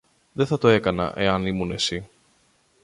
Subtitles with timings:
[0.33, 2.07] Δεν θα το έκανα εάν ήμουν εσύ.